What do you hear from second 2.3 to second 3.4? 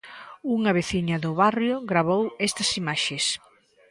estas imaxes.